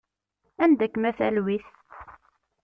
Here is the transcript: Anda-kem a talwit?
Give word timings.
Anda-kem 0.63 1.03
a 1.09 1.11
talwit? 1.17 1.67